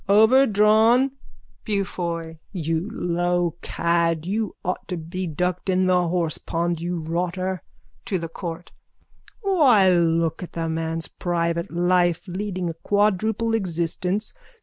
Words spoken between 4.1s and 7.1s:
You ought to be ducked in the horsepond, you